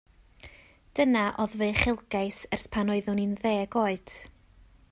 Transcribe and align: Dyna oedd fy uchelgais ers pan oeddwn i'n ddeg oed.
Dyna 0.99 1.25
oedd 1.43 1.53
fy 1.59 1.69
uchelgais 1.75 2.39
ers 2.59 2.67
pan 2.77 2.91
oeddwn 2.95 3.23
i'n 3.27 3.37
ddeg 3.45 3.79
oed. 3.85 4.17